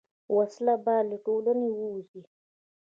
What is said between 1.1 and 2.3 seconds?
له ټولنې ووځي